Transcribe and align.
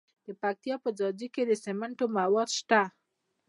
د 0.25 0.27
پکتیا 0.41 0.75
په 0.83 0.89
ځاځي 0.97 1.27
کې 1.33 1.43
د 1.45 1.51
سمنټو 1.63 2.05
مواد 2.17 2.49
شته. 2.57 2.81